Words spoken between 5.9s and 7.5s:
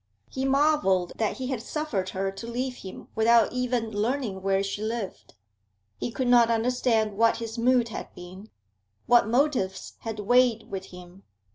He could not understand what